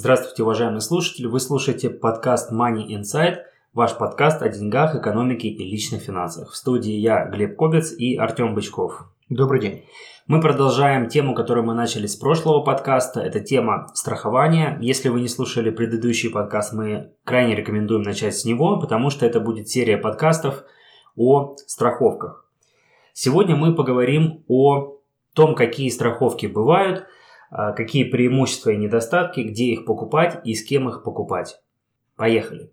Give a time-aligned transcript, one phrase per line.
[0.00, 1.26] Здравствуйте, уважаемые слушатели!
[1.26, 3.38] Вы слушаете подкаст Money Insight,
[3.74, 6.52] ваш подкаст о деньгах, экономике и личных финансах.
[6.52, 9.08] В студии я, Глеб Кобец и Артем Бычков.
[9.28, 9.84] Добрый день.
[10.28, 13.18] Мы продолжаем тему, которую мы начали с прошлого подкаста.
[13.18, 14.78] Это тема страхования.
[14.80, 19.40] Если вы не слушали предыдущий подкаст, мы крайне рекомендуем начать с него, потому что это
[19.40, 20.62] будет серия подкастов
[21.16, 22.48] о страховках.
[23.14, 25.00] Сегодня мы поговорим о
[25.34, 27.04] том, какие страховки бывают–
[27.50, 31.60] какие преимущества и недостатки, где их покупать и с кем их покупать.
[32.16, 32.72] Поехали!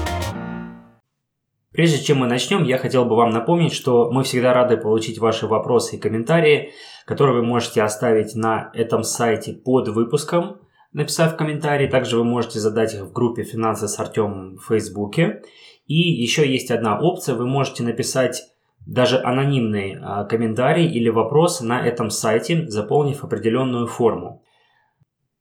[1.71, 5.47] Прежде чем мы начнем, я хотел бы вам напомнить, что мы всегда рады получить ваши
[5.47, 6.73] вопросы и комментарии,
[7.05, 10.57] которые вы можете оставить на этом сайте под выпуском,
[10.91, 11.87] написав комментарий.
[11.87, 15.43] Также вы можете задать их в группе «Финансы с Артемом» в Фейсбуке.
[15.87, 18.43] И еще есть одна опция, вы можете написать
[18.85, 24.43] даже анонимный а, комментарий или вопрос на этом сайте, заполнив определенную форму.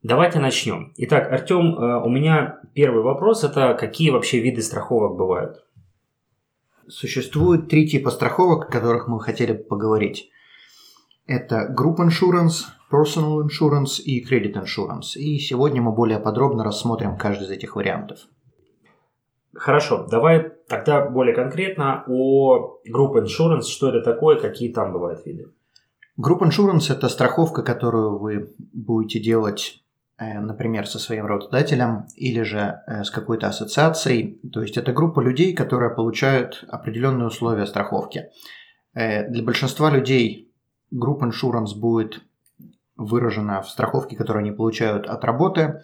[0.03, 0.93] Давайте начнем.
[0.97, 5.65] Итак, Артем, а, у меня первый вопрос– это какие вообще виды страховок бывают?
[6.91, 10.31] Существует три типа страховок, о которых мы хотели поговорить.
[11.27, 15.17] Это Group Insurance, Personal Insurance и Credit Insurance.
[15.17, 18.19] И сегодня мы более подробно рассмотрим каждый из этих вариантов.
[19.55, 25.49] Хорошо, давай тогда более конкретно о Group Insurance, что это такое, какие там бывают виды.
[26.21, 29.85] Group Insurance– это страховка, которую вы будете делать
[30.21, 34.41] например, со своим работодателем или же э, с какой-то ассоциацией.
[34.53, 38.27] То есть это группа людей, которые получают определенные условия страховки.
[38.95, 40.53] Э, для большинства людей
[40.91, 42.21] группа insurance будет
[42.97, 45.83] выражена в страховке, которую они получают от работы.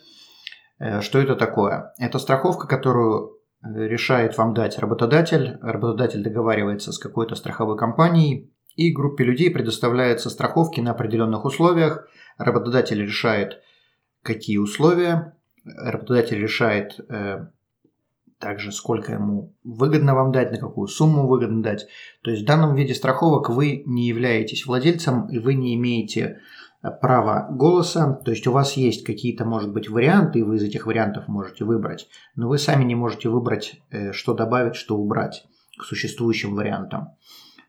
[1.01, 1.95] Что это такое?
[1.99, 5.59] Это страховка, которую решает вам дать работодатель.
[5.63, 12.07] Работодатель договаривается с какой-то страховой компанией, и группе людей предоставляются страховки на определенных условиях.
[12.37, 13.63] Работодатель решает,
[14.27, 15.35] какие условия.
[15.65, 17.47] Работодатель решает э,
[18.39, 21.87] также, сколько ему выгодно вам дать, на какую сумму выгодно дать.
[22.23, 26.41] То есть в данном виде страховок вы не являетесь владельцем и вы не имеете
[26.83, 28.21] э, права голоса.
[28.25, 31.65] То есть у вас есть какие-то, может быть, варианты, и вы из этих вариантов можете
[31.65, 32.09] выбрать.
[32.35, 35.47] Но вы сами не можете выбрать, э, что добавить, что убрать
[35.79, 37.09] к существующим вариантам.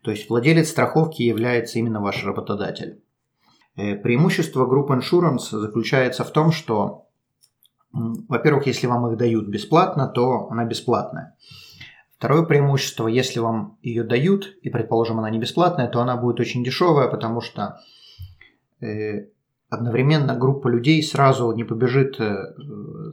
[0.01, 3.01] То есть владелец страховки является именно ваш работодатель.
[3.78, 7.06] Э, преимущество Group Insurance заключается в том, что,
[7.94, 11.36] во-первых, если вам их дают бесплатно, то она бесплатная.
[12.18, 16.64] Второе преимущество, если вам ее дают, и, предположим, она не бесплатная, то она будет очень
[16.64, 17.78] дешевая, потому что
[18.82, 19.28] э,
[19.70, 22.56] одновременно группа людей сразу не побежит э,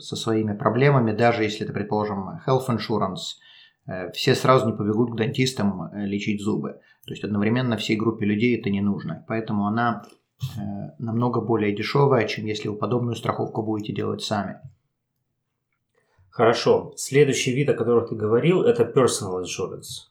[0.00, 3.36] со своими проблемами, даже если это, предположим, health insurance,
[4.14, 6.80] все сразу не побегут к дантистам лечить зубы.
[7.06, 9.26] То есть одновременно всей группе людей это не нужно.
[9.28, 10.04] Поэтому она
[10.98, 14.60] намного более дешевая, чем если вы подобную страховку будете делать сами.
[16.30, 16.92] Хорошо.
[16.96, 20.10] Следующий вид, о котором ты говорил, это personal insurance.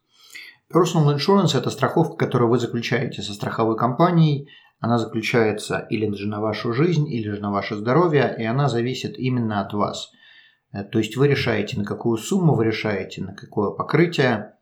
[0.74, 4.48] Personal insurance– это страховка, которую вы заключаете со страховой компанией.
[4.80, 9.20] Она заключается или же на вашу жизнь, или же на ваше здоровье, и она зависит
[9.20, 10.12] именно от вас.
[10.72, 14.54] Э, то есть вы решаете, на какую сумму вы решаете, на какое покрытие,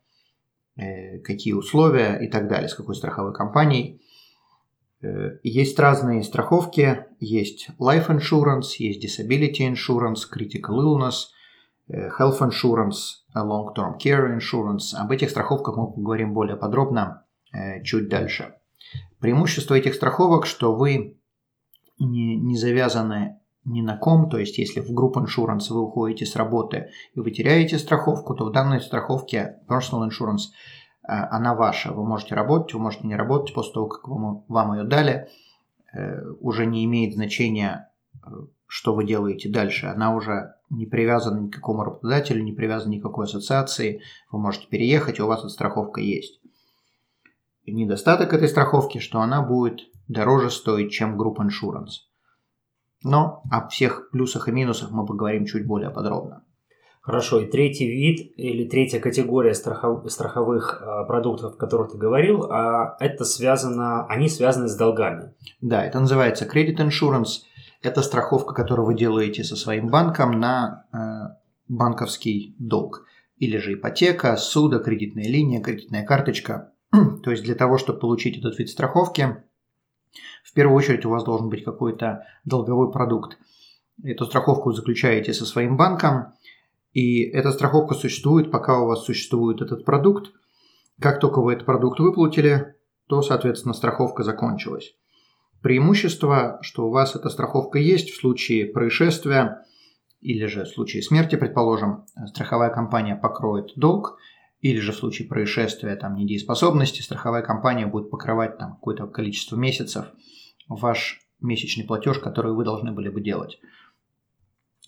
[0.76, 4.02] э, какие условия и так далее, с какой страховой компанией.
[5.02, 11.26] Э, есть разные страховки, есть life insurance, есть disability insurance, critical illness,
[11.88, 14.94] э, health insurance, long-term care insurance.
[14.94, 18.54] Об этих страховках мы поговорим более подробно э, чуть дальше.
[19.18, 21.16] Преимущество этих страховок, что вы
[21.98, 26.34] не, не завязаны ни на ком, то есть если в группу insurance вы уходите с
[26.34, 30.50] работы и вы теряете страховку, то в данной страховке personal insurance–
[31.02, 31.92] она ваша.
[31.92, 35.28] Вы можете работать, вы можете не работать после того, как вам, вам ее дали.
[35.92, 37.90] Э, уже не имеет значения,
[38.24, 38.28] э,
[38.66, 39.86] что вы делаете дальше.
[39.86, 44.00] Она уже не привязана ни к какому работодателю, не привязана ни к какой ассоциации.
[44.30, 46.40] Вы можете переехать, у вас эта страховка есть.
[47.66, 52.06] Недостаток этой страховки, что она будет дороже стоить, чем Group Insurance.
[53.04, 56.44] Но о всех плюсах и минусах мы поговорим чуть более подробно.
[57.02, 62.44] Хорошо, и третий вид или третья категория страхов, страховых э, продуктов, о которых ты говорил,
[62.44, 65.34] э, это связано, они связаны с долгами.
[65.60, 67.40] Да, это называется credit insurance.
[67.82, 71.34] Это страховка, которую вы делаете со своим банком на э,
[71.66, 73.04] банковский долг.
[73.36, 76.72] Или же ипотека, суда, кредитная линия, кредитная карточка.
[77.24, 79.42] То есть для того, чтобы получить этот вид страховки,
[80.44, 83.38] в первую очередь у вас должен быть какой-то долговой продукт.
[84.04, 86.34] Эту страховку заключаете со своим банком,
[86.92, 90.32] и эта страховка существует, пока у вас существует этот продукт.
[91.00, 92.74] Как только вы этот продукт выплатили,
[93.08, 94.94] то, соответственно, страховка закончилась.
[95.62, 99.64] Преимущество, что у вас эта страховка есть в случае происшествия
[100.20, 104.18] или же в случае смерти, предположим, страховая компания покроет долг,
[104.60, 110.06] или же в случае происшествия, там, недееспособности, страховая компания будет покрывать там какое-то количество месяцев
[110.68, 113.58] ваш месячный платеж, который вы должны были бы делать.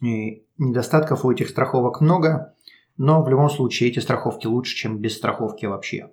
[0.00, 2.54] И недостатков у этих страховок много,
[2.96, 6.10] но в любом случае эти страховки лучше, чем без страховки вообще.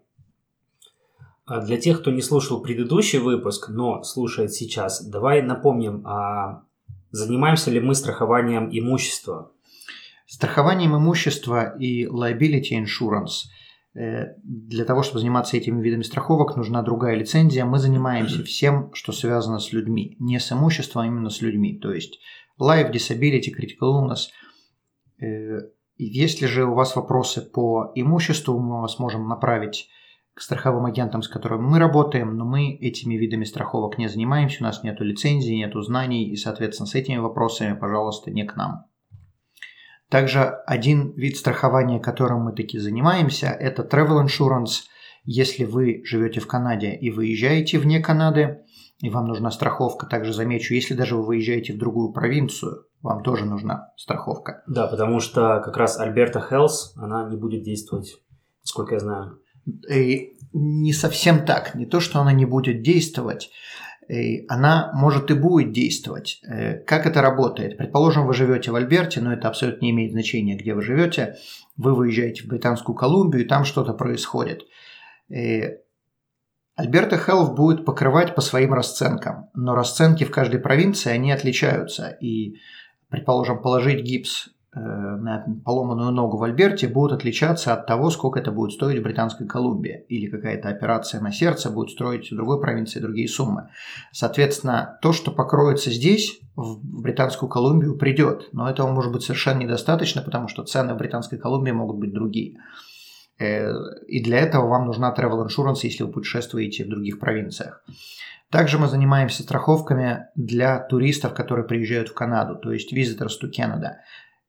[1.45, 6.63] А для тех, кто не слушал предыдущий выпуск, но слушает сейчас, давай напомним, а
[7.11, 9.51] занимаемся ли мы страхованием имущества?
[10.25, 13.49] Страхованием имущества и liability insurance
[13.95, 17.65] э, для того, чтобы заниматься этими видами страховок, нужна другая лицензия.
[17.65, 20.15] Мы занимаемся всем, что связано с людьми.
[20.19, 21.77] Не с имуществом, а именно с людьми.
[21.77, 22.19] То есть
[22.61, 24.29] life, disability, critical illness.
[25.19, 25.59] Э,
[25.97, 29.89] если же у вас вопросы по имуществу, мы вас можем направить
[30.33, 34.63] к страховым агентам, с которыми мы работаем, но мы этими видами страховок не занимаемся, у
[34.63, 38.85] нас нет лицензии, нет знаний, и, соответственно, с этими вопросами, пожалуйста, не к нам.
[40.09, 44.83] Также один вид страхования, которым мы таки занимаемся, это travel insurance.
[45.23, 48.65] Если вы живете в Канаде и выезжаете вне Канады,
[49.01, 53.45] и вам нужна страховка, также замечу, если даже вы выезжаете в другую провинцию, вам тоже
[53.45, 54.63] нужна страховка.
[54.67, 58.21] Да, потому что как раз Альберта Хелс, она не будет действовать,
[58.63, 59.39] сколько я знаю.
[59.89, 61.75] И не совсем так.
[61.75, 63.49] Не то, что она не будет действовать,
[64.49, 66.41] она может и будет действовать.
[66.43, 67.77] Э, как это работает?
[67.77, 71.37] Предположим, вы живете в Альберте, но это абсолютно не имеет значения, где вы живете.
[71.77, 74.63] Вы выезжаете в Британскую Колумбию, и там что-то происходит.
[76.75, 82.09] Альберта Хелф будет покрывать по своим расценкам, но расценки в каждой провинции, они отличаются.
[82.09, 82.55] И,
[83.09, 88.53] предположим, положить гипс Э, на поломанную ногу в Альберте будут отличаться от того, сколько это
[88.53, 90.05] будет стоить в Британской Колумбии.
[90.07, 93.67] Или какая-то операция на сердце будет строить в другой провинции другие суммы.
[94.13, 98.47] Соответственно, то, что покроется здесь, в Британскую Колумбию придет.
[98.53, 102.57] Но этого может быть совершенно недостаточно, потому что цены в Британской Колумбии могут быть другие.
[103.41, 107.83] И для этого вам нужна travel insurance, если вы путешествуете в других провинциях.
[108.49, 113.93] Также мы занимаемся страховками для туристов, которые приезжают в Канаду, то есть visitors to Canada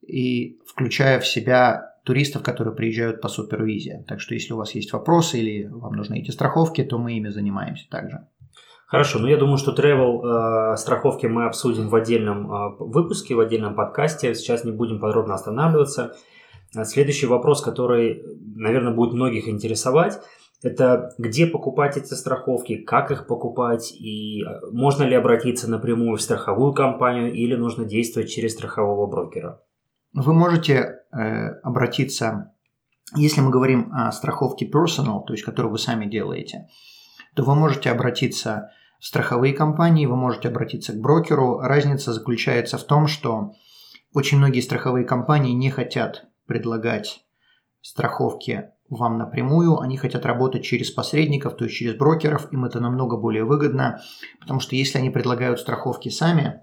[0.07, 4.05] и включая в себя туристов, которые приезжают по супервизе.
[4.09, 7.29] Так что если у вас есть вопросы или вам нужны эти страховки, то мы ими
[7.29, 8.27] занимаемся также.
[8.87, 13.41] Хорошо, ну я думаю, что travel э, страховки мы обсудим в отдельном э, выпуске, в
[13.41, 14.35] отдельном подкасте.
[14.35, 16.15] Сейчас не будем подробно останавливаться.
[16.75, 18.23] А следующий вопрос, который,
[18.57, 20.21] наверное, будет многих интересовать,
[20.63, 26.23] это где покупать эти страховки, как их покупать и э, можно ли обратиться напрямую в
[26.23, 29.61] страховую компанию или нужно действовать через страхового брокера.
[30.15, 32.53] Вы можете э, обратиться,
[33.17, 36.69] если мы говорим о страховке personal, то есть которую вы сами делаете,
[37.35, 38.71] то вы можете обратиться
[39.01, 41.59] в страховые компании, вы можете обратиться к брокеру.
[41.59, 43.55] Разница заключается в том, что
[44.15, 47.25] очень многие страховые компании не хотят предлагать
[47.81, 53.17] страховки вам напрямую, они хотят работать через посредников, то есть через брокеров, им это намного
[53.17, 54.01] более выгодно,
[54.41, 56.63] потому что если они предлагают страховки сами,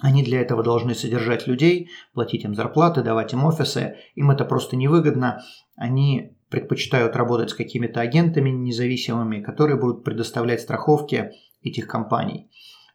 [0.00, 3.96] они для этого должны содержать людей, платить им зарплаты, давать им офисы.
[4.14, 5.42] Им это просто невыгодно.
[5.76, 11.32] Они предпочитают работать с какими-то агентами независимыми, которые будут предоставлять страховки
[11.62, 12.50] этих компаний.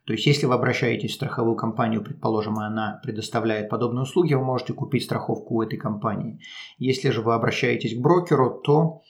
[0.07, 4.43] То есть, если вы обращаетесь в страховую компанию, предположим, и она предоставляет подобные услуги, вы
[4.43, 6.39] можете купить страховку у этой компании.
[6.77, 9.01] Если же вы обращаетесь к брокеру, то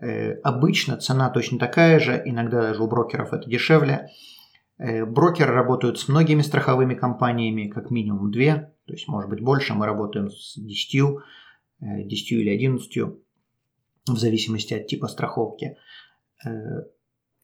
[0.00, 4.10] э, обычно цена точно такая же, иногда даже у брокеров это дешевле.
[4.78, 9.74] Э, брокеры работают с многими страховыми компаниями, как минимум две, то есть может быть больше.
[9.74, 11.18] Мы работаем с 10,
[11.80, 12.96] 10 э, или 11,
[14.06, 15.76] в зависимости от типа страховки.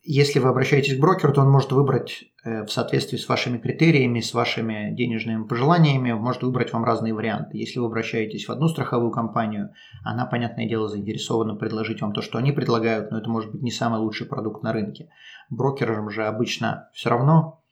[0.04, 4.20] Э, если вы обращаетесь к брокеру, то он может выбрать в соответствии с вашими критериями,
[4.20, 7.56] с вашими денежными пожеланиями, может выбрать вам разные варианты.
[7.56, 9.70] Если вы обращаетесь в одну страховую компанию,
[10.04, 13.70] она, понятное дело, заинтересована предложить вам то, что они предлагают, но это может быть не
[13.70, 15.08] самый лучший продукт на рынке.
[15.48, 17.62] Брокерам же обычно все равно,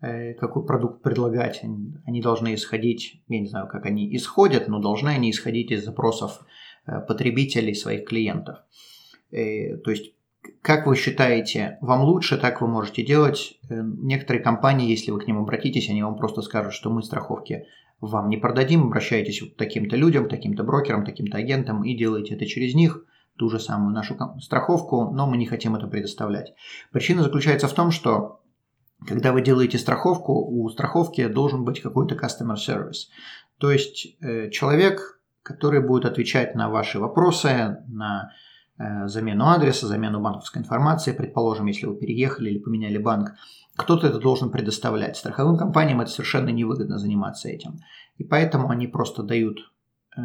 [0.00, 1.62] э, какой продукт предлагать.
[2.04, 6.40] Они должны исходить, я не знаю, как они исходят, но должны они исходить из запросов
[6.86, 8.58] э, потребителей, своих клиентов.
[9.30, 10.14] Э, то есть,
[10.62, 13.58] как вы считаете, вам лучше, так вы можете делать.
[13.68, 17.66] Некоторые компании, если вы к ним обратитесь, они вам просто скажут, что мы страховки
[18.00, 22.34] вам не продадим, обращайтесь вот к таким-то людям, к таким-то брокерам, таким-то агентам и делайте
[22.34, 23.04] это через них,
[23.36, 26.54] ту же самую нашу страховку, но мы не хотим это предоставлять.
[26.92, 28.40] Причина заключается в том, что
[29.06, 33.08] когда вы делаете страховку, у страховки должен быть какой-то customer service.
[33.58, 38.49] То есть э, человек, который будет отвечать на ваши вопросы, на э,
[39.06, 43.34] замену адреса, замену банковской информации, предположим, если вы переехали или поменяли банк,
[43.76, 45.16] кто-то это должен предоставлять.
[45.16, 47.80] Страховым компаниям это совершенно невыгодно заниматься этим.
[48.18, 49.58] И поэтому они просто дают
[50.16, 50.20] э,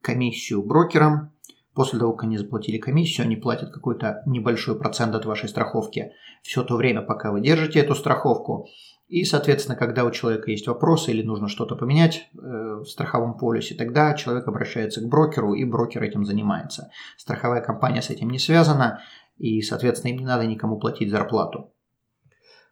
[0.00, 1.32] комиссию брокерам,
[1.78, 6.10] После того, как они заплатили комиссию, они платят какой-то небольшой процент от вашей страховки
[6.42, 8.66] все то время, пока вы держите эту страховку.
[9.06, 13.76] И, соответственно, когда у человека есть вопросы или нужно что-то поменять э, в страховом полюсе,
[13.76, 16.90] тогда человек обращается к брокеру, и брокер этим занимается.
[17.16, 19.00] Страховая компания с этим не связана,
[19.36, 21.72] и, соответственно, им не надо никому платить зарплату.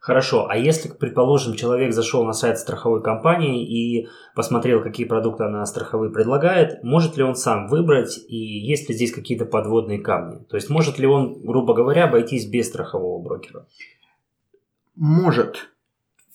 [0.06, 5.66] Хорошо, а если, предположим, человек зашел на сайт страховой компании и посмотрел, какие продукты она
[5.66, 10.44] страховые предлагает, может ли он сам выбрать и есть ли здесь какие-то подводные камни?
[10.44, 13.66] То есть может ли он, грубо говоря, обойтись без страхового брокера?
[14.94, 15.70] Может,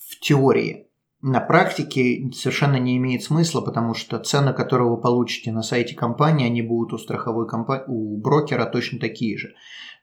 [0.06, 0.90] в теории.
[1.22, 6.46] На практике совершенно не имеет смысла, потому что цены, которые вы получите на сайте компании,
[6.46, 9.54] они будут у страховой компании, у брокера точно такие же.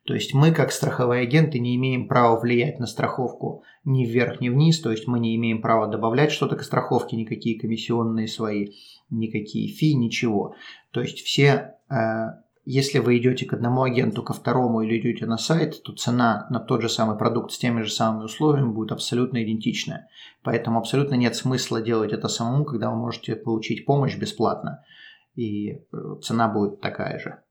[0.08, 4.48] То есть мы, как страховые агенты, не имеем права влиять на страховку ни вверх, ни
[4.48, 4.80] вниз.
[4.80, 8.70] То есть мы не имеем права добавлять что-то к страховке, никакие комиссионные свои,
[9.10, 10.54] никакие фи, ничего.
[10.92, 11.94] То есть все, э,
[12.64, 16.58] если вы идете к одному агенту, ко второму или идете на сайт, то цена на
[16.58, 20.08] тот же самый продукт с теми же самыми условиями будет абсолютно идентичная.
[20.42, 24.82] Поэтому абсолютно нет смысла делать это самому, когда вы можете получить помощь бесплатно.
[25.34, 25.80] И э,
[26.22, 27.42] цена будет такая же.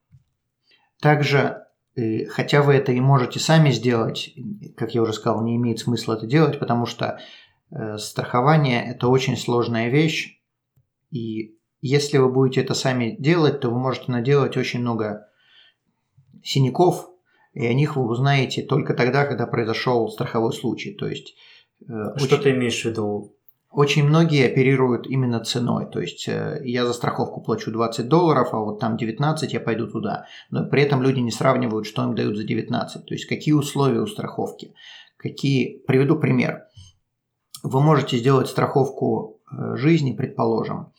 [0.99, 1.66] Также
[2.29, 4.29] Хотя вы это и можете сами сделать,
[4.75, 7.19] как я уже сказал, не имеет смысла это делать, потому что
[7.71, 10.39] э, страхование– это очень сложная вещь,
[11.09, 15.27] и если вы будете это сами делать, то вы можете наделать очень много
[16.43, 17.09] синяков,
[17.53, 20.93] и о них вы узнаете только тогда, когда произошел страховой случай.
[20.93, 21.35] То есть,
[21.81, 21.85] э,
[22.17, 22.43] Что очень...
[22.43, 23.36] ты имеешь в виду?
[23.77, 28.57] Очень многие оперируют именно ценой, то есть э, я за страховку плачу 20 долларов, а
[28.57, 30.25] вот там 19 я пойду туда.
[30.49, 33.99] Но при этом люди не сравнивают, что им дают за 19, то есть какие условия
[33.99, 34.73] у страховки.
[35.15, 35.77] Какие...
[35.85, 36.63] Приведу пример.
[37.61, 40.91] Вы можете сделать страховку э, жизни, предположим,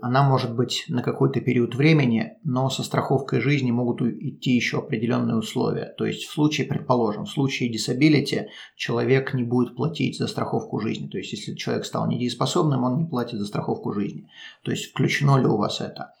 [0.00, 5.36] она может быть на какой-то период времени, но со страховкой жизни могут идти еще определенные
[5.36, 5.92] условия.
[5.98, 8.46] То есть в случае, предположим, в случае disability
[8.76, 11.08] человек не будет платить за страховку жизни.
[11.08, 14.28] То есть если человек стал недееспособным, он не платит за страховку жизни.
[14.62, 16.12] То есть включено ли у вас это?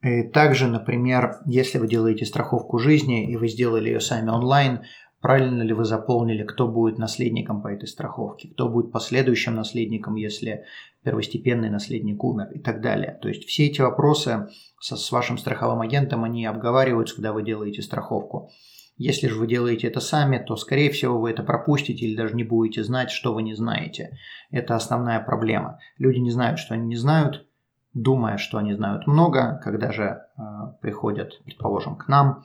[0.00, 4.82] И также, например, если вы делаете страховку жизни и вы сделали ее сами онлайн,
[5.20, 10.64] правильно ли вы заполнили, кто будет наследником по этой страховке, кто будет последующим наследником, если
[11.02, 13.18] первостепенный наследник умер и так далее.
[13.20, 14.48] То есть все эти вопросы
[14.80, 18.50] со, с вашим страховым агентом, они обговариваются, когда вы делаете страховку.
[18.96, 22.42] Если же вы делаете это сами, то, скорее всего, вы это пропустите или даже не
[22.42, 24.18] будете знать, что вы не знаете.
[24.50, 25.78] Это основная проблема.
[25.98, 27.46] Люди не знают, что они не знают,
[27.94, 30.02] думая, что они знают много, когда же
[30.36, 30.42] э,
[30.80, 32.44] приходят, предположим, к нам,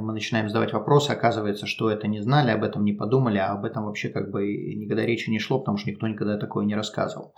[0.00, 3.64] мы начинаем задавать вопросы, оказывается, что это не знали, об этом не подумали, а об
[3.64, 7.34] этом вообще как бы никогда речи не шло, потому что никто никогда такое не рассказывал.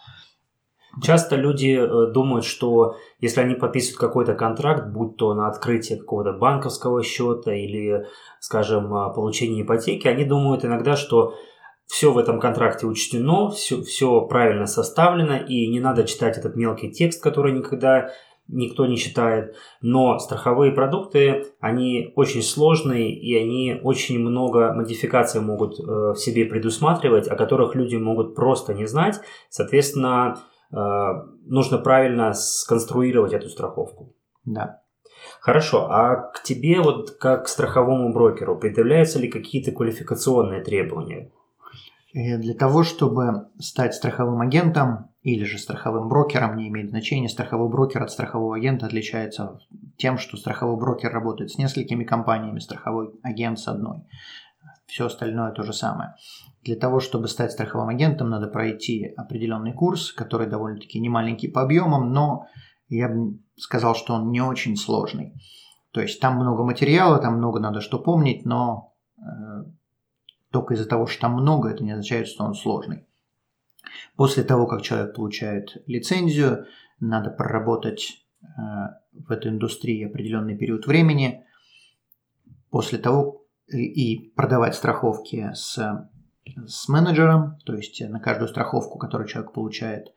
[1.03, 6.35] Часто люди э, думают, что если они подписывают какой-то контракт, будь то на открытие какого-то
[6.35, 8.07] банковского счета или,
[8.39, 11.35] скажем, получение ипотеки, они думают иногда, что
[11.87, 16.91] все в этом контракте учтено, все, все правильно составлено, и не надо читать этот мелкий
[16.91, 18.11] текст, который никогда
[18.49, 19.57] никто не читает.
[19.81, 26.45] Но страховые продукты, они очень сложные и они очень много модификаций могут э, в себе
[26.45, 29.21] предусматривать, о которых люди могут просто не знать.
[29.49, 30.39] Соответственно,
[30.71, 30.77] э,
[31.47, 34.15] нужно правильно сконструировать эту страховку.
[34.45, 34.81] Да.
[35.41, 41.31] Хорошо, а к тебе вот как к страховому брокеру предъявляются ли какие-то квалификационные требования?
[42.13, 47.31] И для того, чтобы стать страховым агентом, или же страховым брокером, не имеет значения.
[47.31, 49.59] Страховой брокер от страхового агента отличается
[49.97, 54.05] тем, что страховой брокер работает с несколькими компаниями, страховой агент с одной.
[54.87, 56.15] Все остальное то же самое.
[56.63, 61.63] Для того, чтобы стать страховым агентом, надо пройти определенный курс, который довольно-таки не маленький по
[61.63, 62.47] объемам, но
[62.89, 65.33] я бы сказал, что он не очень сложный.
[65.93, 69.23] То есть там много материала, там много надо что помнить, но э,
[70.51, 73.07] только из-за того, что там много, это не означает, что он сложный.
[74.17, 76.67] После того, как человек получает лицензию,
[77.01, 78.47] надо проработать э,
[79.13, 81.45] в этой индустрии определенный период времени.
[82.71, 85.79] После того и продавать страховки с
[86.67, 90.13] с менеджером, то есть на каждую страховку, которую человек получает.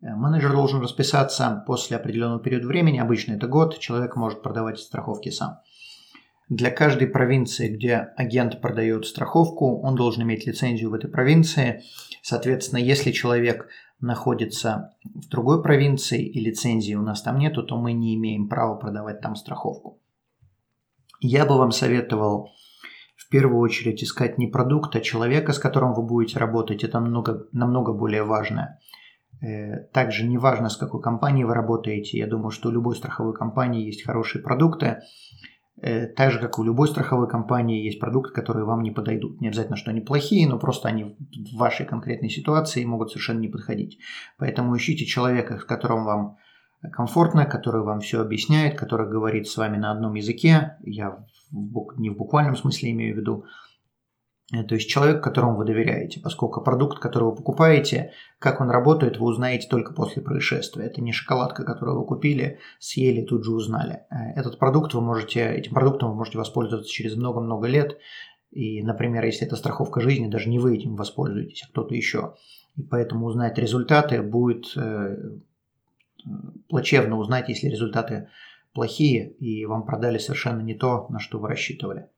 [0.00, 5.30] Э, менеджер должен расписаться после определенного периода времени, обычно это год, человек может продавать страховки
[5.30, 5.60] сам.
[6.52, 11.80] Для каждой провинции, где агент продает страховку, он должен иметь лицензию в этой провинции.
[12.20, 13.68] Соответственно, если человек
[14.00, 18.74] находится в другой провинции и лицензии у нас там нету, то мы не имеем права
[18.74, 19.98] продавать там страховку.
[21.20, 22.50] Я бы вам советовал
[23.16, 26.84] в первую очередь искать не продукт, а человека, с которым вы будете работать.
[26.84, 28.78] Это намного, намного более важно.
[29.40, 32.18] Э, также не важно, с какой компанией вы работаете.
[32.18, 34.98] Я думаю, что у любой страховой компании есть хорошие продукты.
[35.82, 39.40] Э, так же, как у любой страховой компании, есть продукты, которые вам не подойдут.
[39.40, 41.16] Не обязательно, что они плохие, но просто они
[41.52, 43.98] в вашей конкретной ситуации могут совершенно не подходить.
[44.38, 46.36] Поэтому ищите человека, с которым вам
[46.92, 50.76] комфортно, который вам все объясняет, который говорит с вами на одном языке.
[50.84, 53.44] Я не в буквальном смысле имею в виду,
[54.52, 59.26] то есть человек, которому вы доверяете, поскольку продукт, который вы покупаете, как он работает, вы
[59.26, 60.84] узнаете только после происшествия.
[60.84, 64.02] Это не шоколадка, которую вы купили, съели, тут же узнали.
[64.10, 67.98] Э, этот продукт вы можете, этим продуктом вы можете воспользоваться через много-много лет.
[68.50, 72.34] И, например, если это страховка жизни, даже не вы этим воспользуетесь, а кто-то еще.
[72.76, 75.16] И поэтому узнать результаты будет э,
[76.68, 78.28] плачевно узнать, если результаты
[78.74, 82.08] плохие, и вам продали совершенно не то, на что вы рассчитывали.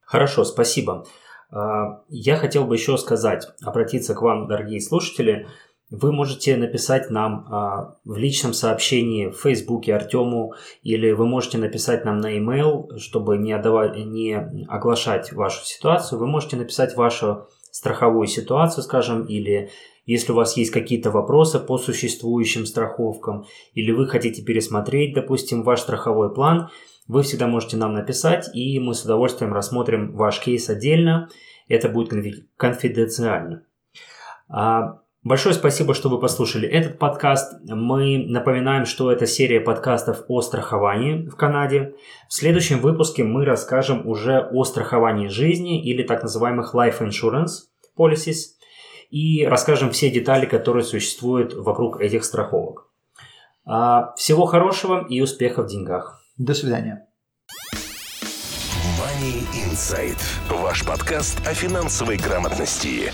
[0.00, 1.04] Хорошо, спасибо.
[1.54, 5.46] А, я хотел бы еще сказать, обратиться к вам, дорогие слушатели.
[5.90, 12.04] Вы можете написать нам а, в личном сообщении в Фейсбуке Артему, или вы можете написать
[12.04, 14.34] нам на e-mail, чтобы не, отдавать, не
[14.68, 16.18] оглашать вашу ситуацию.
[16.18, 19.70] Вы можете написать вашу страховую ситуацию, скажем, или
[20.06, 25.80] если у вас есть какие-то вопросы по существующим страховкам, или вы хотите пересмотреть, допустим, ваш
[25.80, 26.68] страховой план–
[27.06, 31.28] вы всегда можете нам написать, и мы с удовольствием рассмотрим ваш кейс отдельно.
[31.68, 32.12] Это будет
[32.56, 33.66] конфиденциально.
[34.48, 37.60] А, большое спасибо, что вы послушали этот подкаст.
[37.64, 41.94] Мы напоминаем, что это серия подкастов о страховании в Канаде.
[42.28, 48.54] В следующем выпуске мы расскажем уже о страховании жизни или так называемых life insurance policies
[49.14, 52.88] и расскажем все детали, которые существуют вокруг этих страховок.
[53.64, 56.20] А, всего хорошего и успехов в деньгах.
[56.36, 57.06] До свидания.
[58.98, 60.18] Money Insight.
[60.50, 63.12] Ваш подкаст о финансовой грамотности.